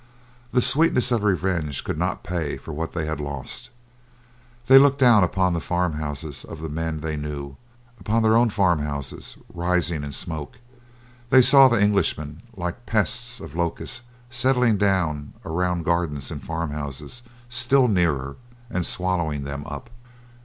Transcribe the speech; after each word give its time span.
The 0.51 0.63
sweetness 0.63 1.11
of 1.11 1.23
revenge 1.23 1.83
could 1.83 1.95
not 1.99 2.23
pay 2.23 2.57
for 2.57 2.73
what 2.73 2.93
they 2.93 3.05
had 3.05 3.21
lost. 3.21 3.69
They 4.65 4.79
looked 4.79 4.97
down 4.97 5.23
upon 5.23 5.53
the 5.53 5.59
farm 5.61 5.93
houses 5.93 6.43
of 6.43 6.67
men 6.71 7.01
they 7.01 7.15
knew; 7.15 7.55
upon 7.99 8.23
their 8.23 8.35
own 8.35 8.49
farm 8.49 8.79
houses 8.79 9.37
rising 9.53 10.03
in 10.03 10.11
smoke; 10.11 10.57
they 11.29 11.43
saw 11.43 11.67
the 11.67 11.77
Englishmen 11.77 12.41
like 12.57 12.77
a 12.77 12.89
pest 12.89 13.41
of 13.41 13.55
locusts 13.55 14.01
settling 14.31 14.77
down 14.79 15.33
around 15.45 15.85
gardens 15.85 16.31
and 16.31 16.41
farm 16.43 16.71
houses 16.71 17.21
still 17.47 17.87
nearer, 17.87 18.37
and 18.71 18.87
swallowing 18.87 19.43
them 19.43 19.63
up. 19.67 19.91